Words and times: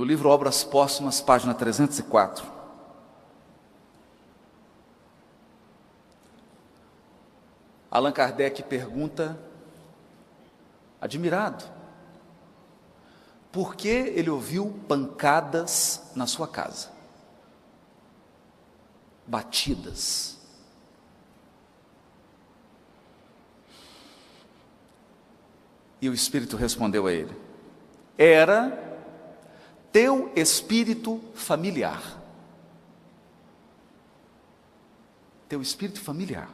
No 0.00 0.04
livro 0.04 0.28
Obras 0.28 0.62
Póstumas, 0.62 1.20
página 1.20 1.52
304. 1.52 2.46
Allan 7.90 8.12
Kardec 8.12 8.62
pergunta, 8.62 9.36
admirado, 11.00 11.64
por 13.50 13.74
que 13.74 13.88
ele 13.88 14.30
ouviu 14.30 14.72
pancadas 14.86 16.12
na 16.14 16.28
sua 16.28 16.46
casa? 16.46 16.92
Batidas. 19.26 20.38
E 26.00 26.08
o 26.08 26.14
Espírito 26.14 26.56
respondeu 26.56 27.08
a 27.08 27.12
ele: 27.12 27.36
Era 28.16 28.87
teu 29.98 30.30
espírito 30.36 31.20
familiar. 31.34 32.22
Teu 35.48 35.60
espírito 35.60 36.00
familiar. 36.00 36.48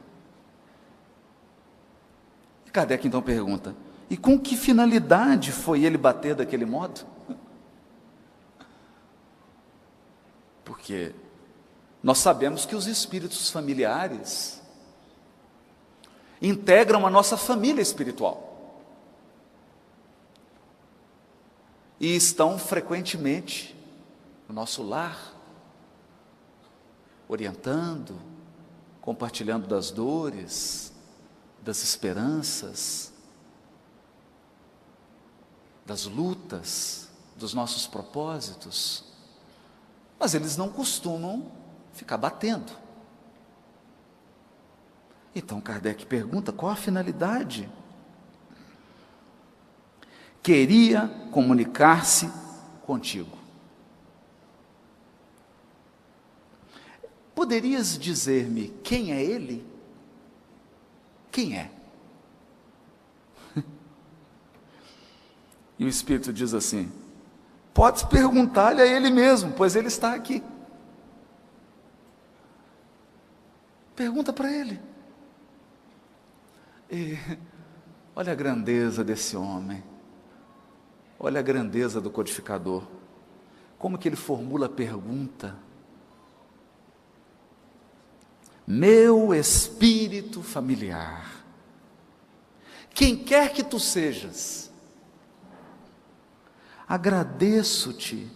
E 2.65 2.71
Kardec 2.71 3.05
então 3.05 3.21
pergunta: 3.21 3.75
e 4.09 4.17
com 4.17 4.39
que 4.39 4.57
finalidade 4.57 5.51
foi 5.51 5.83
ele 5.83 5.95
bater 5.95 6.33
daquele 6.33 6.65
modo? 6.65 7.05
Porque 10.65 11.13
nós 12.01 12.17
sabemos 12.17 12.65
que 12.65 12.75
os 12.75 12.87
espíritos 12.87 13.51
familiares 13.51 14.59
integram 16.41 17.05
a 17.05 17.11
nossa 17.11 17.37
família 17.37 17.83
espiritual. 17.83 18.54
E 21.99 22.15
estão 22.15 22.57
frequentemente 22.59 23.75
no 24.47 24.55
nosso 24.55 24.83
lar, 24.83 25.33
orientando, 27.27 28.19
compartilhando 29.01 29.67
das 29.67 29.91
dores, 29.91 30.93
das 31.61 31.83
esperanças, 31.83 33.11
das 35.85 36.05
lutas, 36.05 37.09
dos 37.35 37.53
nossos 37.53 37.87
propósitos. 37.87 39.03
Mas 40.19 40.33
eles 40.33 40.57
não 40.57 40.69
costumam 40.69 41.51
ficar 41.93 42.17
batendo. 42.17 42.71
Então 45.33 45.59
Kardec 45.59 46.05
pergunta: 46.05 46.51
qual 46.51 46.71
a 46.71 46.75
finalidade? 46.75 47.69
Queria 50.45 51.07
comunicar-se 51.31 52.31
contigo. 52.85 53.35
Poderias 57.33 57.97
dizer-me 57.97 58.67
quem 58.83 59.11
é 59.11 59.23
ele? 59.23 59.65
Quem 61.31 61.57
é? 61.57 61.71
E 65.79 65.83
o 65.83 65.87
Espírito 65.87 66.31
diz 66.31 66.53
assim: 66.53 66.91
Podes 67.73 68.03
perguntar-lhe 68.03 68.83
a 68.83 68.85
ele 68.85 69.09
mesmo, 69.09 69.51
pois 69.51 69.75
ele 69.75 69.87
está 69.87 70.13
aqui. 70.13 70.43
Pergunta 73.95 74.31
para 74.31 74.51
ele. 74.51 74.79
E, 76.91 77.17
olha 78.15 78.31
a 78.31 78.35
grandeza 78.35 79.03
desse 79.03 79.35
homem. 79.35 79.94
Olha 81.19 81.39
a 81.39 81.43
grandeza 81.43 82.01
do 82.01 82.09
codificador. 82.09 82.83
Como 83.77 83.97
que 83.97 84.07
ele 84.07 84.15
formula 84.15 84.65
a 84.65 84.69
pergunta? 84.69 85.55
Meu 88.67 89.33
espírito 89.33 90.41
familiar, 90.41 91.45
quem 92.95 93.15
quer 93.15 93.53
que 93.53 93.63
tu 93.63 93.79
sejas, 93.79 94.71
agradeço-te 96.87 98.27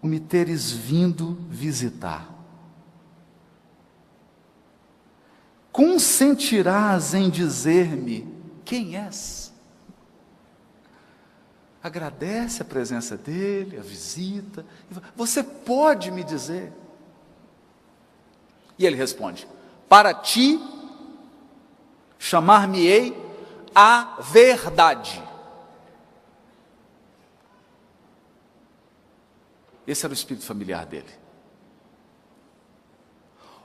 o 0.00 0.06
me 0.06 0.18
teres 0.18 0.70
vindo 0.70 1.36
visitar. 1.50 2.34
Consentirás 5.70 7.12
em 7.14 7.28
dizer-me 7.28 8.26
quem 8.64 8.96
és? 8.96 9.52
Agradece 11.82 12.62
a 12.62 12.64
presença 12.64 13.16
dele, 13.16 13.78
a 13.78 13.82
visita. 13.82 14.64
Você 15.14 15.42
pode 15.42 16.10
me 16.10 16.24
dizer? 16.24 16.72
E 18.78 18.86
ele 18.86 18.96
responde: 18.96 19.46
Para 19.88 20.12
ti 20.14 20.60
chamar-me-ei 22.18 23.16
a 23.74 24.18
verdade. 24.20 25.22
Esse 29.86 30.04
era 30.04 30.10
o 30.10 30.14
espírito 30.14 30.44
familiar 30.44 30.84
dele. 30.84 31.08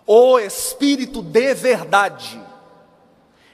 O 0.05 0.39
espírito 0.39 1.21
de 1.21 1.53
verdade 1.53 2.41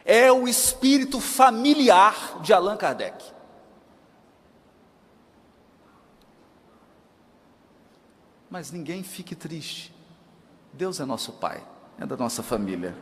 é 0.05 0.31
o 0.31 0.47
espírito 0.47 1.19
familiar 1.19 2.39
de 2.41 2.53
Allan 2.53 2.77
Kardec. 2.77 3.38
Mas 8.49 8.71
ninguém 8.71 9.03
fique 9.03 9.35
triste. 9.35 9.93
Deus 10.73 10.99
é 10.99 11.05
nosso 11.05 11.33
Pai, 11.33 11.63
é 11.99 12.05
da 12.05 12.17
nossa 12.17 12.41
família. 12.41 12.95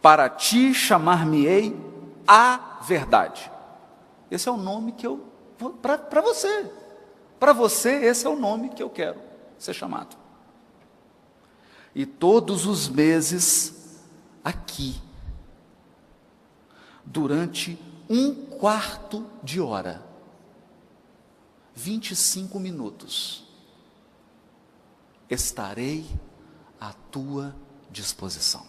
Para 0.00 0.28
ti 0.28 0.72
chamar-me-ei 0.72 1.76
a 2.26 2.78
verdade. 2.82 3.50
Esse 4.30 4.48
é 4.48 4.52
o 4.52 4.56
nome 4.56 4.92
que 4.92 5.06
eu. 5.06 5.26
Para 5.82 6.20
você. 6.20 6.70
Para 7.38 7.52
você, 7.52 7.90
esse 8.04 8.26
é 8.26 8.28
o 8.28 8.36
nome 8.36 8.70
que 8.70 8.82
eu 8.82 8.90
quero 8.90 9.20
ser 9.58 9.74
chamado. 9.74 10.16
E 11.94 12.06
todos 12.06 12.64
os 12.64 12.88
meses 12.88 13.98
aqui, 14.44 15.00
durante 17.04 17.78
um 18.08 18.34
quarto 18.34 19.26
de 19.42 19.60
hora, 19.60 20.07
25 21.78 22.58
minutos, 22.58 23.44
estarei 25.30 26.04
à 26.80 26.92
tua 26.92 27.54
disposição. 27.88 28.66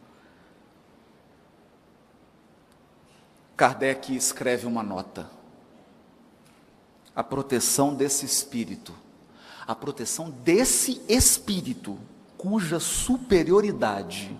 Kardec 3.55 4.15
escreve 4.15 4.65
uma 4.65 4.81
nota. 4.81 5.29
A 7.15 7.23
proteção 7.23 7.93
desse 7.93 8.25
espírito, 8.25 8.91
a 9.67 9.75
proteção 9.75 10.31
desse 10.31 10.99
espírito 11.07 11.99
cuja 12.39 12.79
superioridade 12.79 14.39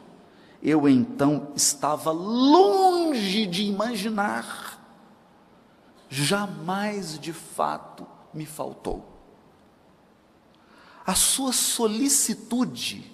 eu 0.64 0.88
então 0.88 1.52
estava 1.54 2.12
longe 2.12 3.46
de 3.46 3.64
imaginar, 3.64 4.80
jamais 6.10 7.20
de 7.20 7.34
fato 7.34 8.08
me 8.34 8.46
faltou. 8.46 9.06
A 11.06 11.14
sua 11.14 11.52
solicitude 11.52 13.12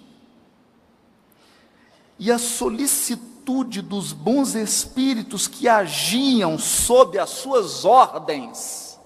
e 2.16 2.30
a 2.30 2.38
solicitude 2.38 3.82
dos 3.82 4.12
bons 4.12 4.54
espíritos 4.54 5.48
que 5.48 5.68
agiam 5.68 6.58
sob 6.58 7.18
as 7.18 7.30
suas 7.30 7.84
ordens 7.84 9.00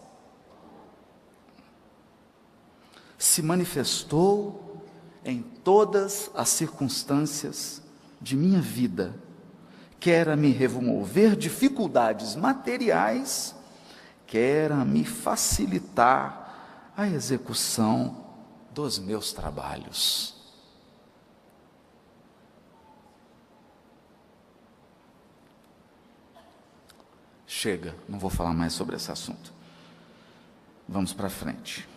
se 3.19 3.43
manifestou 3.43 4.70
em 5.25 5.43
todas 5.43 6.31
as 6.35 6.49
circunstâncias 6.49 7.83
de 8.21 8.37
minha 8.37 8.61
vida, 8.61 9.15
quer 9.99 10.37
me 10.37 10.51
remover 10.51 11.37
dificuldades 11.37 12.35
materiais, 12.37 13.55
quer 14.27 14.75
me 14.87 15.05
facilitar 15.05 16.93
a 16.97 17.07
execução 17.07 18.25
dos 18.73 18.99
meus 18.99 19.33
trabalhos. 19.33 20.41
Chega, 27.47 27.95
não 28.09 28.19
vou 28.19 28.31
falar 28.31 28.55
mais 28.55 28.73
sobre 28.73 28.97
esse 28.97 29.13
assunto. 29.13 29.53
Vamos 30.89 31.13
para 31.13 31.29
frente. 31.29 31.90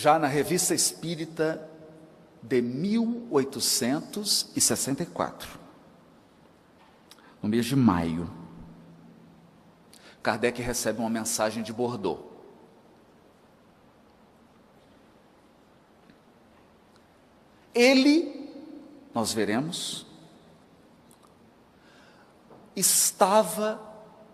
Já 0.00 0.18
na 0.18 0.26
Revista 0.26 0.74
Espírita 0.74 1.70
de 2.42 2.62
1864, 2.62 5.60
no 7.42 7.50
mês 7.50 7.66
de 7.66 7.76
maio, 7.76 8.30
Kardec 10.22 10.62
recebe 10.62 11.00
uma 11.00 11.10
mensagem 11.10 11.62
de 11.62 11.70
Bordeaux. 11.70 12.30
Ele, 17.74 18.50
nós 19.12 19.34
veremos, 19.34 20.06
estava 22.74 23.78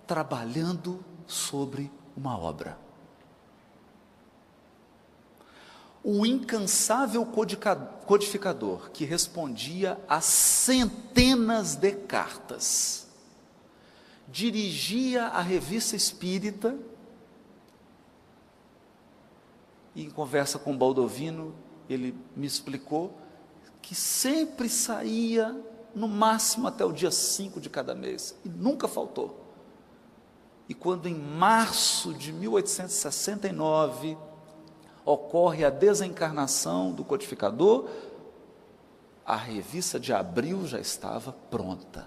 trabalhando 0.07 1.05
sobre 1.27 1.91
uma 2.17 2.39
obra. 2.39 2.79
O 6.09 6.25
incansável 6.25 7.27
codificador 7.27 8.93
que 8.93 9.05
respondia 9.05 9.99
a 10.09 10.21
centenas 10.21 11.75
de 11.75 11.91
cartas, 11.91 13.09
dirigia 14.29 15.25
a 15.25 15.41
revista 15.41 15.97
espírita 15.97 16.79
e, 19.97 20.05
em 20.05 20.11
conversa 20.11 20.61
com 20.61 20.79
Baldovino, 20.79 21.53
ele 21.91 22.15
me 22.37 22.47
explicou 22.47 23.19
que 23.83 23.93
sempre 23.97 24.69
saía 24.69 25.61
no 25.93 26.07
máximo 26.07 26.69
até 26.69 26.85
o 26.85 26.93
dia 26.93 27.11
5 27.11 27.61
de 27.61 27.69
cada 27.69 27.97
mês, 27.97 28.33
e 28.45 28.49
nunca 28.49 28.87
faltou. 28.87 29.45
E 30.69 30.75
quando 30.75 31.09
em 31.09 31.17
março 31.17 32.15
de 32.15 32.33
1869 32.33 34.17
ocorre 35.07 35.65
a 35.65 35.71
desencarnação 35.71 36.93
do 36.93 37.03
codificador, 37.05 37.89
a 39.25 39.37
revista 39.37 39.99
de 39.99 40.13
abril 40.13 40.67
já 40.67 40.79
estava 40.79 41.33
pronta. 41.51 42.07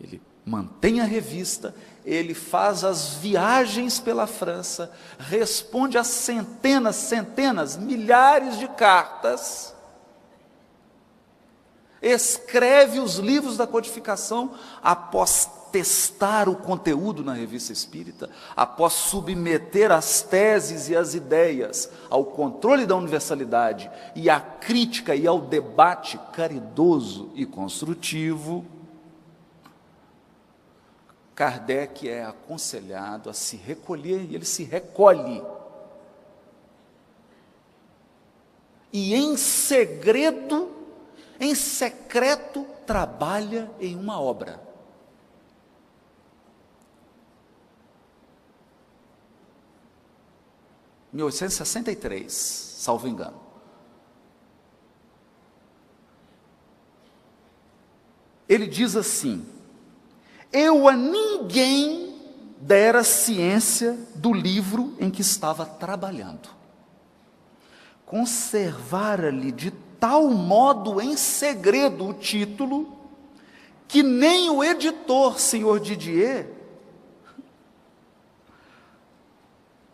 Ele 0.00 0.22
mantém 0.46 1.00
a 1.00 1.04
revista, 1.04 1.74
ele 2.04 2.32
faz 2.32 2.84
as 2.84 3.14
viagens 3.16 4.00
pela 4.00 4.26
França, 4.26 4.90
responde 5.18 5.98
a 5.98 6.04
centenas, 6.04 6.96
centenas, 6.96 7.76
milhares 7.76 8.58
de 8.58 8.66
cartas 8.68 9.74
escreve 12.02 12.98
os 12.98 13.16
livros 13.16 13.56
da 13.56 13.66
codificação 13.66 14.54
após 14.82 15.48
testar 15.70 16.48
o 16.48 16.56
conteúdo 16.56 17.22
na 17.22 17.32
revista 17.32 17.72
espírita, 17.72 18.28
após 18.56 18.92
submeter 18.92 19.90
as 19.90 20.22
teses 20.22 20.88
e 20.88 20.96
as 20.96 21.14
ideias 21.14 21.90
ao 22.08 22.24
controle 22.24 22.86
da 22.86 22.96
universalidade 22.96 23.90
e 24.14 24.28
à 24.28 24.40
crítica 24.40 25.14
e 25.14 25.26
ao 25.26 25.40
debate 25.40 26.18
caridoso 26.32 27.30
e 27.34 27.46
construtivo, 27.46 28.64
Kardec 31.34 32.08
é 32.08 32.24
aconselhado 32.24 33.30
a 33.30 33.32
se 33.32 33.56
recolher 33.56 34.26
e 34.28 34.34
ele 34.34 34.44
se 34.44 34.62
recolhe. 34.62 35.42
E 38.92 39.14
em 39.14 39.36
segredo 39.36 40.80
em 41.40 41.54
secreto 41.54 42.66
trabalha 42.86 43.70
em 43.80 43.96
uma 43.96 44.20
obra. 44.20 44.69
1863, 51.12 52.32
salvo 52.32 53.08
engano. 53.08 53.40
Ele 58.48 58.66
diz 58.66 58.96
assim: 58.96 59.46
Eu 60.52 60.88
a 60.88 60.96
ninguém 60.96 62.16
dera 62.60 63.02
ciência 63.02 63.98
do 64.14 64.32
livro 64.32 64.94
em 64.98 65.10
que 65.10 65.22
estava 65.22 65.64
trabalhando. 65.64 66.48
Conservara-lhe 68.04 69.52
de 69.52 69.70
tal 70.00 70.28
modo 70.30 71.00
em 71.00 71.16
segredo 71.16 72.08
o 72.08 72.14
título, 72.14 72.98
que 73.86 74.02
nem 74.02 74.50
o 74.50 74.64
editor, 74.64 75.38
senhor 75.38 75.78
Didier, 75.78 76.59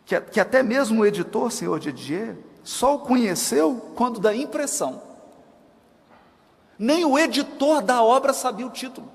que, 0.06 0.18
que 0.20 0.40
até 0.40 0.62
mesmo 0.62 1.02
o 1.02 1.06
editor, 1.06 1.50
senhor 1.50 1.80
Didier, 1.80 2.36
só 2.62 2.94
o 2.94 3.00
conheceu 3.00 3.92
quando 3.96 4.20
da 4.20 4.34
impressão. 4.34 5.02
Nem 6.78 7.04
o 7.04 7.18
editor 7.18 7.82
da 7.82 8.02
obra 8.02 8.32
sabia 8.32 8.66
o 8.66 8.70
título. 8.70 9.12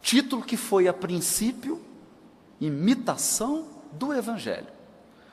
Título 0.00 0.42
que 0.42 0.56
foi, 0.56 0.86
a 0.86 0.92
princípio, 0.92 1.82
imitação 2.60 3.66
do 3.92 4.14
Evangelho. 4.14 4.68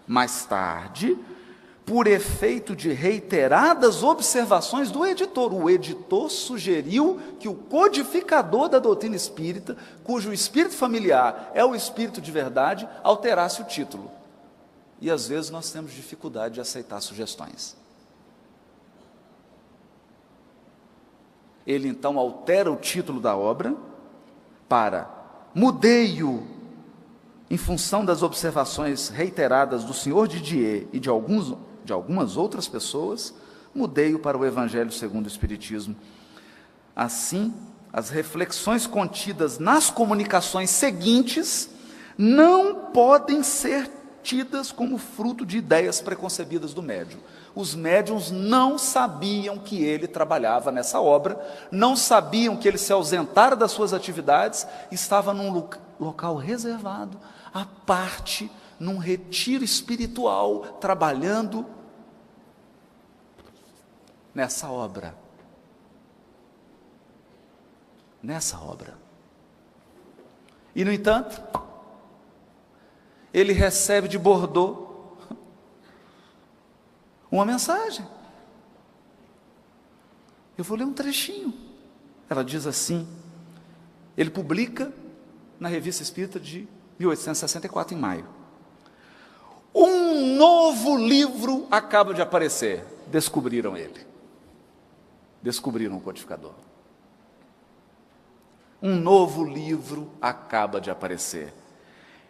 Mais 0.07 0.45
tarde, 0.45 1.17
por 1.89 2.05
efeito 2.05 2.75
de 2.75 2.93
reiteradas 2.93 4.03
observações 4.03 4.91
do 4.91 5.07
editor. 5.07 5.51
O 5.51 5.67
editor 5.67 6.29
sugeriu 6.29 7.19
que 7.39 7.49
o 7.49 7.55
codificador 7.55 8.69
da 8.69 8.77
doutrina 8.77 9.15
espírita, 9.15 9.75
cujo 10.03 10.31
espírito 10.31 10.75
familiar 10.75 11.49
é 11.55 11.65
o 11.65 11.73
espírito 11.73 12.21
de 12.21 12.31
verdade, 12.31 12.87
alterasse 13.03 13.63
o 13.63 13.65
título. 13.65 14.11
E 15.01 15.09
às 15.09 15.27
vezes 15.27 15.49
nós 15.49 15.71
temos 15.71 15.91
dificuldade 15.91 16.53
de 16.53 16.61
aceitar 16.61 17.01
sugestões. 17.01 17.75
Ele 21.65 21.87
então 21.87 22.19
altera 22.19 22.71
o 22.71 22.75
título 22.75 23.19
da 23.19 23.35
obra 23.35 23.75
para 24.67 25.09
mudei-o 25.55 26.45
em 27.49 27.57
função 27.57 28.05
das 28.05 28.21
observações 28.21 29.09
reiteradas 29.09 29.83
do 29.83 29.93
senhor 29.95 30.27
Didier 30.27 30.85
e 30.93 30.99
de 30.99 31.09
alguns 31.09 31.57
de 31.89 31.93
algumas 31.93 32.37
outras 32.37 32.67
pessoas, 32.67 33.33
mudei-o 33.73 34.19
para 34.19 34.37
o 34.37 34.45
Evangelho 34.45 34.91
segundo 34.91 35.25
o 35.25 35.27
Espiritismo. 35.27 35.95
Assim, 36.95 37.51
as 37.91 38.11
reflexões 38.11 38.85
contidas 38.85 39.57
nas 39.57 39.89
comunicações 39.89 40.69
seguintes 40.69 41.67
não 42.15 42.91
podem 42.93 43.41
ser 43.41 43.89
tidas 44.21 44.71
como 44.71 44.99
fruto 44.99 45.43
de 45.43 45.57
ideias 45.57 45.99
preconcebidas 45.99 46.75
do 46.75 46.83
médium. 46.83 47.19
Os 47.55 47.73
médiums 47.73 48.29
não 48.29 48.77
sabiam 48.77 49.57
que 49.57 49.83
ele 49.83 50.07
trabalhava 50.07 50.71
nessa 50.71 51.01
obra, 51.01 51.43
não 51.71 51.95
sabiam 51.95 52.55
que 52.55 52.67
ele 52.67 52.77
se 52.77 52.93
ausentara 52.93 53.55
das 53.55 53.71
suas 53.71 53.93
atividades, 53.93 54.67
estava 54.91 55.33
num 55.33 55.67
local 55.99 56.35
reservado, 56.35 57.17
à 57.51 57.65
parte, 57.65 58.51
num 58.79 58.99
retiro 58.99 59.63
espiritual, 59.63 60.77
trabalhando 60.79 61.65
nessa 64.39 64.71
obra. 64.71 65.13
Nessa 68.23 68.57
obra. 68.57 68.97
E, 70.73 70.85
no 70.85 70.93
entanto, 70.93 71.41
ele 73.33 73.51
recebe 73.51 74.07
de 74.07 74.17
Bordeaux 74.17 75.17
uma 77.29 77.45
mensagem. 77.45 78.07
Eu 80.57 80.63
vou 80.63 80.77
ler 80.77 80.85
um 80.85 80.93
trechinho. 80.93 81.53
Ela 82.29 82.43
diz 82.43 82.65
assim: 82.65 83.05
ele 84.15 84.29
publica 84.29 84.93
na 85.59 85.67
Revista 85.67 86.01
Espírita 86.01 86.39
de 86.39 86.65
1864, 86.97 87.93
em 87.93 87.99
maio. 87.99 88.27
Um 89.75 90.37
novo 90.37 90.97
livro 90.97 91.67
acaba 91.69 92.13
de 92.13 92.21
aparecer. 92.21 92.85
Descobriram 93.07 93.75
ele 93.75 94.08
descobriram 95.41 95.97
o 95.97 96.01
codificador. 96.01 96.53
Um 98.81 98.95
novo 98.95 99.43
livro 99.43 100.09
acaba 100.21 100.79
de 100.79 100.89
aparecer. 100.89 101.53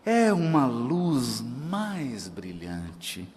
É 0.06 0.34
uma 0.34 0.66
luz 0.66 1.42
mais 1.42 2.28
brilhante 2.28 3.28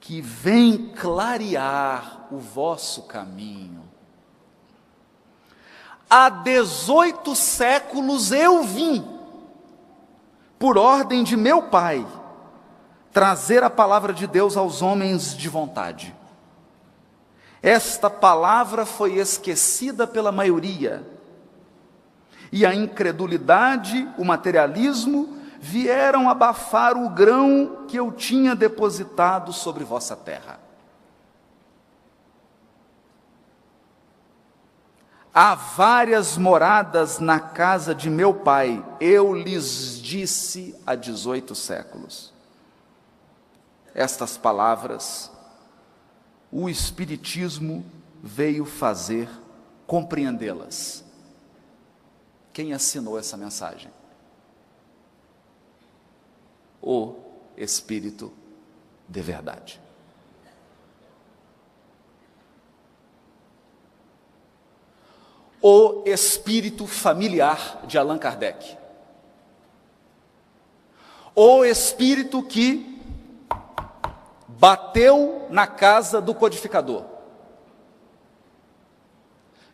que 0.00 0.20
vem 0.20 0.92
clarear 0.94 2.26
o 2.30 2.38
vosso 2.38 3.02
caminho. 3.02 3.82
Há 6.08 6.30
18 6.30 7.34
séculos 7.34 8.30
eu 8.30 8.62
vim, 8.62 9.04
por 10.58 10.78
ordem 10.78 11.24
de 11.24 11.36
meu 11.36 11.64
Pai, 11.64 12.06
trazer 13.12 13.64
a 13.64 13.70
palavra 13.70 14.12
de 14.12 14.26
Deus 14.26 14.56
aos 14.56 14.80
homens 14.80 15.36
de 15.36 15.48
vontade. 15.48 16.14
Esta 17.66 18.08
palavra 18.08 18.86
foi 18.86 19.14
esquecida 19.14 20.06
pela 20.06 20.30
maioria. 20.30 21.04
E 22.52 22.64
a 22.64 22.72
incredulidade, 22.72 24.08
o 24.16 24.24
materialismo, 24.24 25.36
vieram 25.58 26.30
abafar 26.30 26.96
o 26.96 27.10
grão 27.10 27.84
que 27.88 27.96
eu 27.96 28.12
tinha 28.12 28.54
depositado 28.54 29.52
sobre 29.52 29.82
vossa 29.82 30.14
terra. 30.14 30.60
Há 35.34 35.56
várias 35.56 36.38
moradas 36.38 37.18
na 37.18 37.40
casa 37.40 37.92
de 37.92 38.08
meu 38.08 38.32
pai, 38.32 38.80
eu 39.00 39.34
lhes 39.34 40.00
disse 40.00 40.72
há 40.86 40.94
18 40.94 41.52
séculos. 41.56 42.32
Estas 43.92 44.38
palavras, 44.38 45.32
o 46.58 46.70
Espiritismo 46.70 47.84
veio 48.22 48.64
fazer 48.64 49.28
compreendê-las. 49.86 51.04
Quem 52.50 52.72
assinou 52.72 53.18
essa 53.18 53.36
mensagem? 53.36 53.90
O 56.80 57.14
Espírito 57.58 58.32
de 59.06 59.20
verdade. 59.20 59.78
O 65.60 66.04
espírito 66.06 66.86
familiar 66.86 67.84
de 67.86 67.98
Allan 67.98 68.18
Kardec. 68.18 68.78
O 71.34 71.62
espírito 71.66 72.42
que 72.42 72.95
bateu 74.66 75.46
na 75.48 75.64
casa 75.64 76.20
do 76.20 76.34
codificador. 76.34 77.04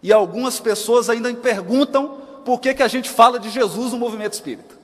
E 0.03 0.13
algumas 0.13 0.61
pessoas 0.61 1.09
ainda 1.09 1.31
me 1.31 1.39
perguntam 1.39 2.19
por 2.45 2.61
que, 2.61 2.75
que 2.75 2.83
a 2.83 2.89
gente 2.89 3.09
fala 3.09 3.41
de 3.41 3.49
Jesus 3.49 3.93
no 3.93 3.99
movimento 3.99 4.35
espírita. 4.35 4.75